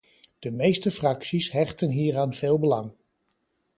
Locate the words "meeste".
0.51-0.91